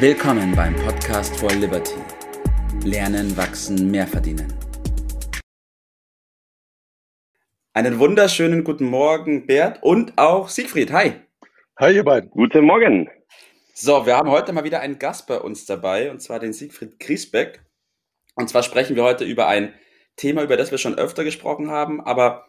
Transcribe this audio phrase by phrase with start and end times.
[0.00, 1.96] Willkommen beim Podcast for Liberty.
[2.84, 4.46] Lernen, wachsen, mehr verdienen.
[7.72, 10.92] Einen wunderschönen guten Morgen, Bert und auch Siegfried.
[10.92, 11.14] Hi.
[11.80, 12.30] Hi, ihr beiden.
[12.30, 13.10] Guten Morgen.
[13.74, 17.00] So, wir haben heute mal wieder einen Gast bei uns dabei, und zwar den Siegfried
[17.00, 17.64] Griesbeck.
[18.36, 19.74] Und zwar sprechen wir heute über ein
[20.14, 22.46] Thema, über das wir schon öfter gesprochen haben, aber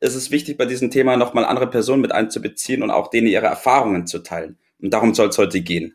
[0.00, 3.46] es ist wichtig, bei diesem Thema nochmal andere Personen mit einzubeziehen und auch denen ihre
[3.46, 4.58] Erfahrungen zu teilen.
[4.82, 5.94] Und darum soll es heute gehen.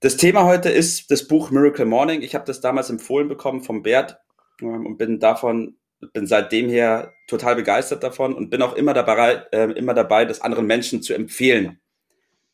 [0.00, 2.22] Das Thema heute ist das Buch Miracle Morning.
[2.22, 4.18] Ich habe das damals empfohlen bekommen vom Bert
[4.62, 5.76] ähm, und bin davon,
[6.12, 10.40] bin seitdem her total begeistert davon und bin auch immer dabei, äh, immer dabei, das
[10.40, 11.80] anderen Menschen zu empfehlen.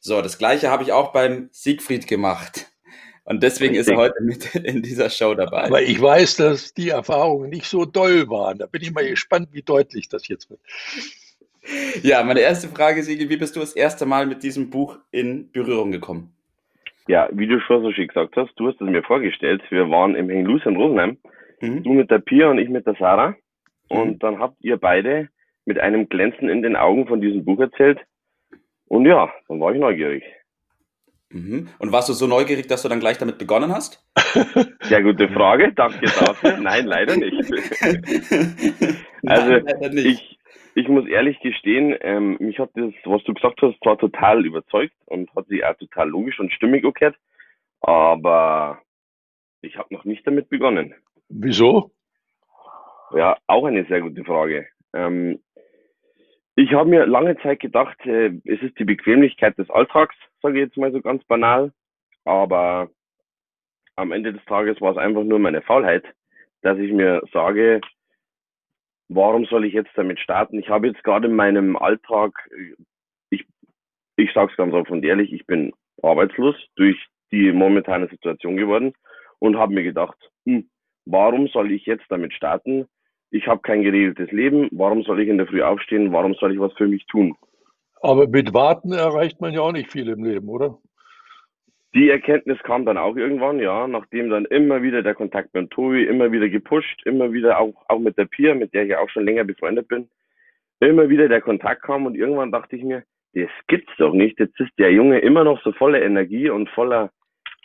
[0.01, 2.73] So, das gleiche habe ich auch beim Siegfried gemacht.
[3.25, 5.65] Und deswegen ist er heute mit in dieser Show dabei.
[5.65, 8.57] Aber ich weiß, dass die Erfahrungen nicht so doll waren.
[8.57, 10.61] Da bin ich mal gespannt, wie deutlich das jetzt wird.
[12.03, 15.51] Ja, meine erste Frage, Siegel, wie bist du das erste Mal mit diesem Buch in
[15.53, 16.35] Berührung gekommen?
[17.07, 19.63] Ja, wie du schon so schön gesagt hast, du hast es mir vorgestellt.
[19.71, 21.19] Wir waren im Henglus in Rosenheim.
[21.61, 21.83] Mhm.
[21.83, 23.35] Du mit der Pia und ich mit der Sarah.
[23.89, 24.19] Und mhm.
[24.21, 25.29] dann habt ihr beide
[25.67, 28.01] mit einem Glänzen in den Augen von diesem Buch erzählt.
[28.87, 30.25] Und ja, dann war ich neugierig.
[31.31, 31.69] Mhm.
[31.79, 34.07] Und warst du so neugierig, dass du dann gleich damit begonnen hast?
[34.83, 36.59] Sehr gute Frage, danke dafür.
[36.59, 37.35] Nein, leider nicht.
[39.27, 40.07] also Nein, leider nicht.
[40.07, 40.39] ich,
[40.75, 44.95] ich muss ehrlich gestehen, ähm, mich hat das, was du gesagt hast, zwar total überzeugt
[45.07, 47.17] und hat sich auch total logisch und stimmig gehört,
[47.81, 48.81] aber
[49.63, 50.95] ich habe noch nicht damit begonnen.
[51.29, 51.93] Wieso?
[53.15, 54.67] Ja, auch eine sehr gute Frage.
[54.93, 55.41] Ähm,
[56.57, 60.67] ich habe mir lange Zeit gedacht, äh, es ist die Bequemlichkeit des Alltags, sage ich
[60.67, 61.73] jetzt mal so ganz banal,
[62.25, 62.91] aber
[63.97, 66.05] am Ende des Tages war es einfach nur meine Faulheit,
[66.63, 67.81] dass ich mir sage,
[69.09, 70.59] warum soll ich jetzt damit starten?
[70.59, 72.33] Ich habe jetzt gerade in meinem Alltag,
[73.31, 73.47] ich,
[74.17, 76.97] ich sage es ganz offen und ehrlich, ich bin arbeitslos durch
[77.33, 78.95] die momentane Situation geworden
[79.39, 80.17] und habe mir gedacht,
[80.47, 80.69] hm,
[81.07, 82.87] warum soll ich jetzt damit starten?
[83.31, 86.13] Ich habe kein geregeltes Leben, warum soll ich in der Früh aufstehen?
[86.13, 87.35] Warum soll ich was für mich tun?
[88.01, 90.79] Aber mit Warten erreicht man ja auch nicht viel im Leben, oder?
[91.95, 96.05] Die Erkenntnis kam dann auch irgendwann, ja, nachdem dann immer wieder der Kontakt mit Tobi,
[96.05, 99.25] immer wieder gepusht, immer wieder auch, auch mit der Pia, mit der ich auch schon
[99.25, 100.09] länger befreundet bin,
[100.81, 103.05] immer wieder der Kontakt kam und irgendwann dachte ich mir,
[103.35, 104.41] das gibt's doch nicht.
[104.41, 107.11] Jetzt ist der Junge immer noch so voller Energie und voller,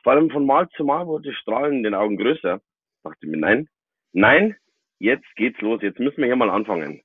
[0.03, 2.61] vor allem von Mal zu Mal wurde Strahlen in den Augen größer.
[3.03, 3.67] Dachte ich mir, nein,
[4.13, 4.55] nein,
[4.99, 7.01] jetzt geht's los, jetzt müssen wir hier mal anfangen.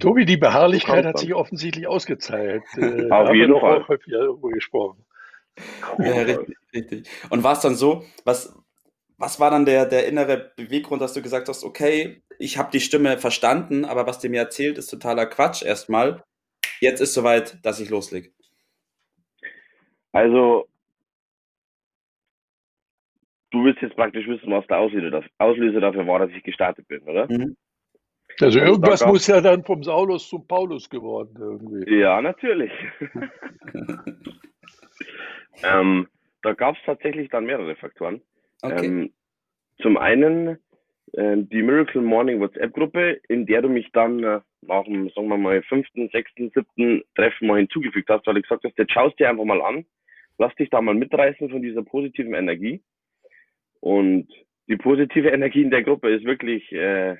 [0.00, 2.62] Tobi, die Beharrlichkeit hat sich offensichtlich ausgezahlt.
[2.78, 3.82] Äh, Auf jeden Fall.
[3.82, 5.04] Auch häufiger darüber gesprochen.
[5.98, 7.08] Ja, richtig, richtig.
[7.30, 8.54] Und war es dann so, was,
[9.16, 12.80] was war dann der, der innere Beweggrund, dass du gesagt hast, okay, ich habe die
[12.80, 16.22] Stimme verstanden, aber was du mir erzählt, ist totaler Quatsch erstmal.
[16.80, 18.30] Jetzt ist soweit, dass ich loslege.
[20.12, 20.68] Also,
[23.50, 27.02] du willst jetzt praktisch wissen, was der Auslöser, Auslöser dafür war, dass ich gestartet bin,
[27.02, 27.26] oder?
[27.30, 27.56] Mhm.
[28.40, 31.98] Also irgendwas muss ja dann vom Saulus zum Paulus geworden irgendwie.
[31.98, 32.70] Ja, natürlich.
[35.64, 36.08] Ähm,
[36.42, 38.20] da gab es tatsächlich dann mehrere Faktoren.
[38.62, 38.86] Okay.
[38.86, 39.12] Ähm,
[39.80, 40.58] zum einen
[41.12, 45.36] äh, die Miracle Morning WhatsApp-Gruppe, in der du mich dann äh, nach dem, sagen wir
[45.36, 49.28] mal, fünften, sechsten, siebten Treffen mal hinzugefügt hast, weil ich gesagt hast, jetzt schaust dir
[49.28, 49.84] einfach mal an,
[50.38, 52.82] lass dich da mal mitreißen von dieser positiven Energie.
[53.80, 54.28] Und
[54.68, 57.16] die positive Energie in der Gruppe ist wirklich äh,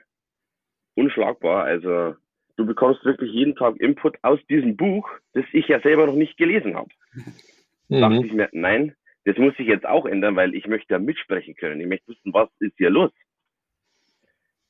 [0.94, 1.65] unschlagbar.
[1.65, 2.15] Also
[2.56, 6.37] du bekommst wirklich jeden Tag Input aus diesem Buch, das ich ja selber noch nicht
[6.37, 6.91] gelesen habe.
[7.88, 8.00] Mhm.
[8.00, 8.94] Dachte ich mir, nein,
[9.25, 11.81] das muss ich jetzt auch ändern, weil ich möchte ja mitsprechen können.
[11.81, 13.10] Ich möchte wissen, was ist hier los?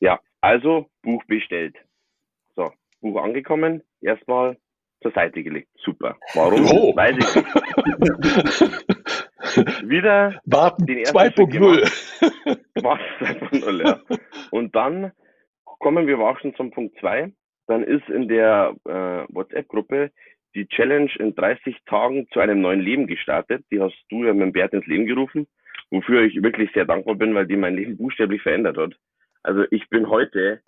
[0.00, 1.76] Ja, also Buch bestellt.
[2.56, 4.56] So, Buch angekommen, erstmal
[5.02, 5.68] zur Seite gelegt.
[5.84, 6.16] Super.
[6.34, 6.64] Warum?
[6.66, 6.96] Oh.
[6.96, 7.48] Weiß ich nicht.
[9.88, 12.82] Wieder Warten 2.0.
[12.82, 14.00] Warten 2.0, ja.
[14.50, 15.12] Und dann
[15.62, 17.32] kommen wir auch schon zum Punkt 2.
[17.66, 20.10] Dann ist in der äh, WhatsApp-Gruppe
[20.54, 23.64] die Challenge in 30 Tagen zu einem neuen Leben gestartet.
[23.70, 25.46] Die hast du ja mit Bert ins Leben gerufen,
[25.90, 28.94] wofür ich wirklich sehr dankbar bin, weil die mein Leben buchstäblich verändert hat.
[29.42, 30.60] Also ich bin heute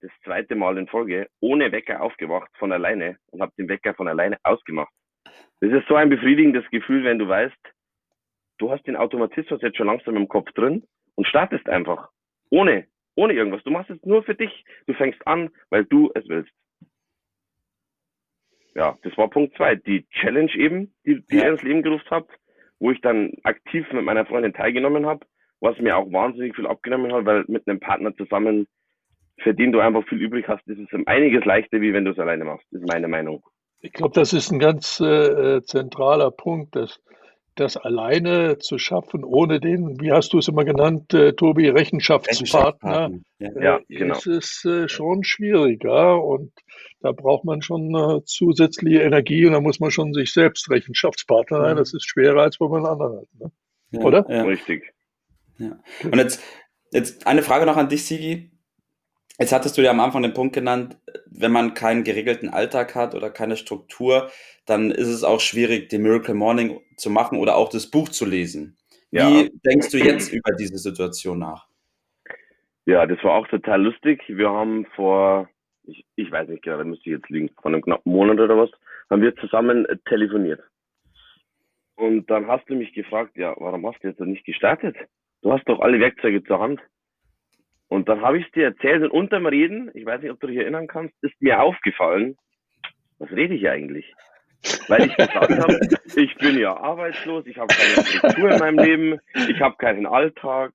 [0.00, 4.08] das zweite Mal in Folge ohne Wecker aufgewacht von alleine und habe den Wecker von
[4.08, 4.92] alleine ausgemacht.
[5.60, 7.56] Das ist so ein befriedigendes Gefühl, wenn du weißt,
[8.58, 10.84] du hast den Automatismus jetzt schon langsam im Kopf drin
[11.14, 12.10] und startest einfach.
[12.50, 12.86] Ohne,
[13.16, 13.64] ohne irgendwas.
[13.64, 14.64] Du machst es nur für dich.
[14.86, 16.52] Du fängst an, weil du es willst
[18.76, 19.74] ja, das war Punkt zwei.
[19.74, 21.44] Die Challenge eben, die, die ja.
[21.44, 22.30] ihr ins Leben gerufen habt,
[22.78, 25.24] wo ich dann aktiv mit meiner Freundin teilgenommen habe,
[25.60, 28.66] was mir auch wahnsinnig viel abgenommen hat, weil mit einem Partner zusammen,
[29.38, 32.10] für den du einfach viel übrig hast, ist es um einiges leichter, wie wenn du
[32.10, 33.42] es alleine machst, ist meine Meinung.
[33.80, 37.00] Ich glaube, das ist ein ganz äh, zentraler Punkt, dass
[37.56, 43.10] das alleine zu schaffen, ohne den, wie hast du es immer genannt, äh, Tobi, Rechenschaftspartner,
[43.10, 43.62] Rechenschaftspartner.
[43.62, 44.14] Ja, äh, genau.
[44.14, 46.52] ist es äh, schon schwieriger und
[47.00, 51.60] da braucht man schon äh, zusätzliche Energie und da muss man schon sich selbst Rechenschaftspartner
[51.60, 51.76] sein.
[51.76, 53.28] Das ist schwerer, als wenn man einen anderen hat.
[53.34, 53.52] Ne?
[53.90, 54.26] Ja, Oder?
[54.28, 54.42] Ja.
[54.42, 54.92] Richtig.
[55.58, 55.78] Ja.
[56.04, 56.42] Und jetzt,
[56.92, 58.50] jetzt eine Frage noch an dich, Sigi.
[59.38, 60.96] Jetzt hattest du ja am Anfang den Punkt genannt,
[61.26, 64.30] wenn man keinen geregelten Alltag hat oder keine Struktur,
[64.64, 68.24] dann ist es auch schwierig, den Miracle Morning zu machen oder auch das Buch zu
[68.24, 68.76] lesen.
[69.10, 69.28] Ja.
[69.28, 71.66] Wie denkst du jetzt über diese Situation nach?
[72.86, 74.22] Ja, das war auch total lustig.
[74.28, 75.48] Wir haben vor,
[75.84, 78.56] ich, ich weiß nicht genau, da müsste ich jetzt liegen, vor einem knappen Monat oder
[78.56, 78.70] was,
[79.10, 80.60] haben wir zusammen telefoniert.
[81.96, 84.96] Und dann hast du mich gefragt, ja, warum hast du jetzt nicht gestartet?
[85.42, 86.80] Du hast doch alle Werkzeuge zur Hand.
[87.88, 90.48] Und dann habe ich es dir erzählt und unterm Reden, ich weiß nicht, ob du
[90.48, 92.36] dich erinnern kannst, ist mir aufgefallen,
[93.18, 94.12] was rede ich eigentlich?
[94.88, 95.80] Weil ich gesagt habe,
[96.16, 100.72] ich bin ja arbeitslos, ich habe keine Struktur in meinem Leben, ich habe keinen Alltag,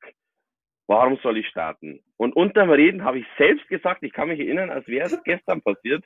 [0.88, 2.02] warum soll ich starten?
[2.18, 5.62] Und unterm Reden habe ich selbst gesagt, ich kann mich erinnern, als wäre es gestern
[5.62, 6.06] passiert,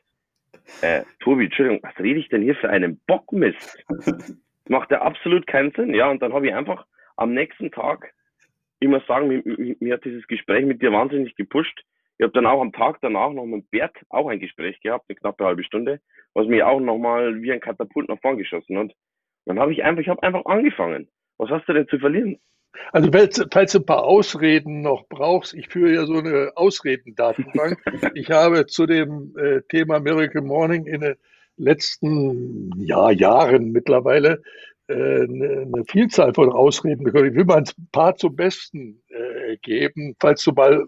[0.81, 3.78] äh, Tobi, Entschuldigung, was rede ich denn hier für einen Bockmist?
[4.68, 6.88] Macht ja absolut keinen Sinn, ja, und dann habe ich einfach
[7.18, 8.13] am nächsten Tag
[8.80, 11.83] ich muss sagen, mir, mir, hat dieses Gespräch mit dir wahnsinnig gepusht.
[12.18, 15.18] Ich habe dann auch am Tag danach noch mit Bert auch ein Gespräch gehabt, eine
[15.18, 16.00] knappe halbe Stunde,
[16.33, 18.92] was mich auch nochmal wie ein Katapult nach vorn geschossen hat.
[19.45, 21.07] Dann habe ich einfach, ich habe einfach angefangen.
[21.38, 22.39] Was hast du denn zu verlieren?
[22.92, 27.81] Also falls du ein paar Ausreden noch brauchst, ich führe ja so eine Ausredendatenbank.
[28.16, 31.16] ich habe zu dem äh, Thema Miracle Morning in den
[31.57, 34.42] letzten ja, Jahren mittlerweile
[34.94, 37.28] eine Vielzahl von Ausreden gehört.
[37.28, 40.88] Ich will mal ein paar zum Besten äh, geben, falls du mal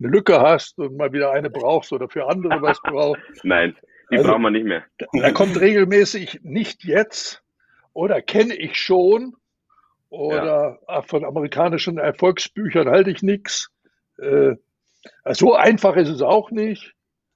[0.00, 3.44] eine Lücke hast und mal wieder eine brauchst oder für andere was brauchst.
[3.44, 3.76] Nein,
[4.10, 4.84] die also, brauchen wir nicht mehr.
[5.12, 7.42] Da kommt regelmäßig nicht jetzt
[7.92, 9.34] oder kenne ich schon
[10.08, 11.02] oder ja.
[11.02, 13.70] von amerikanischen Erfolgsbüchern halte ich nichts.
[14.18, 14.56] Äh,
[15.30, 16.94] so einfach ist es auch nicht.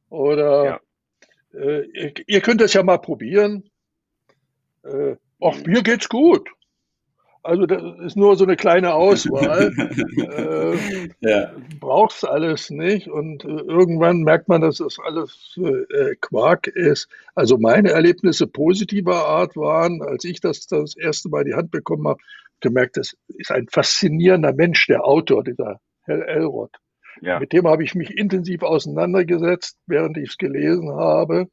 [0.08, 1.60] Oder ja.
[1.60, 3.70] äh, ihr, ihr, könnt das ja mal probieren.
[5.42, 6.48] Ach, mir geht's gut.
[7.44, 9.72] Also das ist nur so eine kleine Auswahl.
[10.16, 11.52] äh, ja.
[11.80, 17.08] Brauchst alles nicht und äh, irgendwann merkt man, dass das alles äh, Quark ist.
[17.34, 21.72] Also meine Erlebnisse positiver Art waren, als ich das das erste Mal in die Hand
[21.72, 22.20] bekommen habe,
[22.60, 26.70] gemerkt, das ist ein faszinierender Mensch, der Autor, dieser Hell Elrod.
[27.20, 27.40] Ja.
[27.40, 31.48] Mit dem habe ich mich intensiv auseinandergesetzt, während ich es gelesen habe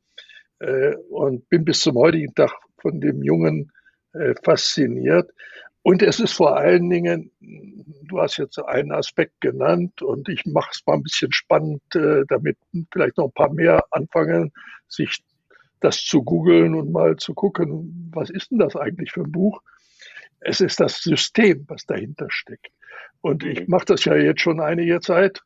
[0.59, 3.71] äh, und bin bis zum heutigen Tag von dem jungen
[4.13, 5.31] äh, fasziniert.
[5.81, 10.71] Und es ist vor allen Dingen, du hast jetzt einen Aspekt genannt und ich mache
[10.73, 12.57] es mal ein bisschen spannend, äh, damit
[12.91, 14.51] vielleicht noch ein paar mehr anfangen,
[14.87, 15.23] sich
[15.79, 19.61] das zu googeln und mal zu gucken, was ist denn das eigentlich für ein Buch?
[20.41, 22.71] Es ist das System, was dahinter steckt.
[23.21, 23.65] Und ich mhm.
[23.69, 25.41] mache das ja jetzt schon einige Zeit.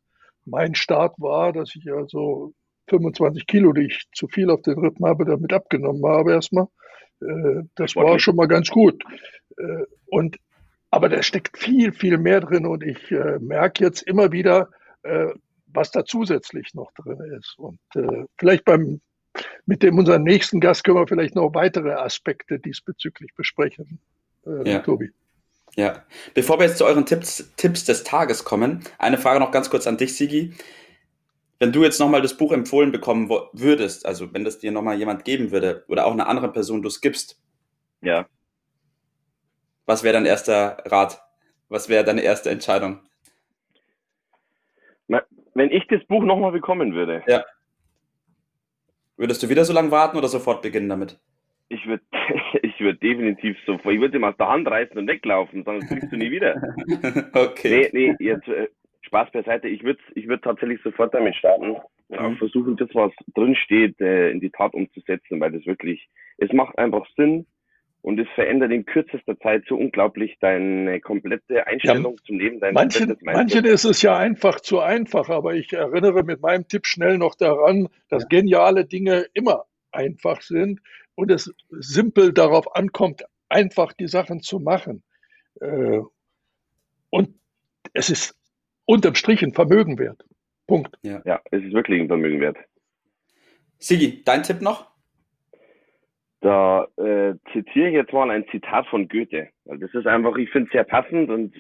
[0.45, 2.53] Mein Start war, dass ich also
[2.89, 6.67] 25 Kilo, die ich zu viel auf den Rippen habe, damit abgenommen habe erstmal.
[7.23, 9.03] Äh, das war schon mal ganz gut.
[9.57, 10.37] Äh, und,
[10.91, 14.69] aber da steckt viel, viel mehr drin und ich äh, merke jetzt immer wieder,
[15.65, 17.55] was da zusätzlich noch drin ist.
[17.57, 17.77] Und
[18.37, 19.01] vielleicht beim,
[19.65, 23.99] mit dem unserem nächsten Gast können wir vielleicht noch weitere Aspekte diesbezüglich besprechen,
[24.63, 24.79] ja.
[24.79, 25.11] Tobi.
[25.75, 29.69] Ja, bevor wir jetzt zu euren Tipps, Tipps des Tages kommen, eine Frage noch ganz
[29.69, 30.53] kurz an dich, Sigi
[31.63, 35.23] wenn du jetzt nochmal das Buch empfohlen bekommen würdest, also wenn das dir nochmal jemand
[35.23, 37.41] geben würde oder auch eine andere Person du es gibst.
[38.01, 38.27] Ja.
[39.85, 41.21] Was wäre dein erster Rat?
[41.69, 42.99] Was wäre deine erste Entscheidung?
[45.07, 47.23] Wenn ich das Buch nochmal bekommen würde.
[47.27, 47.45] Ja.
[49.15, 51.17] Würdest du wieder so lange warten oder sofort beginnen damit?
[51.69, 52.03] Ich würde
[52.61, 56.11] ich würd definitiv sofort, ich würde ihm aus der Hand reißen und weglaufen, sonst kriegst
[56.11, 56.61] du nie wieder.
[57.33, 57.89] okay.
[57.93, 58.67] Nee, nee, jetzt, äh,
[59.03, 59.67] Spaß beiseite.
[59.67, 61.75] Ich würde ich würd tatsächlich sofort damit starten
[62.09, 62.37] mhm.
[62.37, 66.77] versuchen, das, was drin steht, äh, in die Tat umzusetzen, weil das wirklich, es macht
[66.77, 67.45] einfach Sinn
[68.01, 72.59] und es verändert in kürzester Zeit so unglaublich deine komplette Einstellung ja, zum Leben.
[72.59, 76.85] Dein manchen, manchen ist es ja einfach zu einfach, aber ich erinnere mit meinem Tipp
[76.85, 80.81] schnell noch daran, dass geniale Dinge immer einfach sind
[81.15, 85.03] und es simpel darauf ankommt, einfach die Sachen zu machen.
[85.61, 85.99] Äh,
[87.09, 87.29] und
[87.93, 88.35] es ist
[88.85, 90.23] unterm Strich ein Vermögen wert.
[90.67, 90.95] Punkt.
[91.03, 92.57] Ja, ja es ist wirklich ein Vermögen wert.
[93.79, 94.91] Sigi, dein Tipp noch?
[96.41, 99.49] Da äh, zitiere ich jetzt mal ein Zitat von Goethe.
[99.65, 101.55] Weil das ist einfach, ich finde es sehr passend und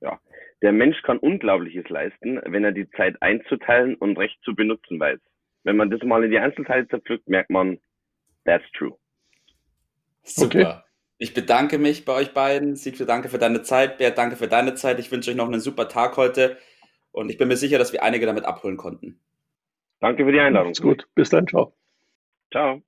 [0.00, 0.18] ja,
[0.62, 5.20] der Mensch kann Unglaubliches leisten, wenn er die Zeit einzuteilen und recht zu benutzen weiß.
[5.64, 7.78] Wenn man das mal in die Einzelteile zerpflückt, merkt man,
[8.44, 8.96] that's true.
[10.22, 10.46] Super.
[10.46, 10.85] Okay.
[11.18, 12.76] Ich bedanke mich bei euch beiden.
[12.76, 13.98] Siegfried, danke für deine Zeit.
[13.98, 14.98] Bert, danke für deine Zeit.
[14.98, 16.58] Ich wünsche euch noch einen super Tag heute
[17.10, 19.20] und ich bin mir sicher, dass wir einige damit abholen konnten.
[20.00, 20.72] Danke für die Einladung.
[20.72, 21.08] Ist gut.
[21.14, 21.46] Bis dann.
[21.46, 21.74] Ciao.
[22.52, 22.82] Ciao.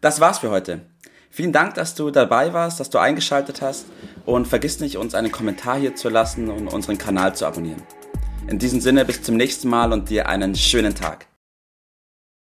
[0.00, 0.86] Das war's für heute.
[1.30, 3.86] Vielen Dank, dass du dabei warst, dass du eingeschaltet hast
[4.24, 7.82] und vergiss nicht, uns einen Kommentar hier zu lassen und unseren Kanal zu abonnieren.
[8.48, 11.26] In diesem Sinne, bis zum nächsten Mal und dir einen schönen Tag.